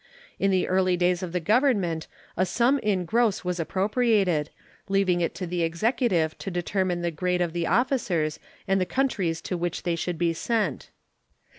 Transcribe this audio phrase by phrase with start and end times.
[0.39, 4.49] In the early days of the Government a sum in gross was appropriated,
[4.89, 9.41] leaving it to the Executive to determine the grade of the officers and the countries
[9.43, 10.89] to which they should be sent.